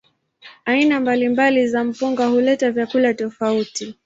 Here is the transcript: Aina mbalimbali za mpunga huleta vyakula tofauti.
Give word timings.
Aina 0.65 0.99
mbalimbali 0.99 1.67
za 1.67 1.83
mpunga 1.83 2.25
huleta 2.27 2.71
vyakula 2.71 3.13
tofauti. 3.13 3.95